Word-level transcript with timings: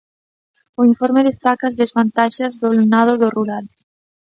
O 0.79 0.81
informe 0.91 1.27
destaca 1.29 1.63
as 1.67 1.77
"desvantaxes" 1.81 2.51
do 2.59 2.65
alumnado 2.69 3.13
do 3.21 3.27
rural. 3.37 3.65